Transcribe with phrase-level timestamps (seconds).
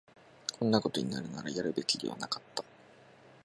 [0.57, 2.63] こんなことになるなら、やるべきではなかった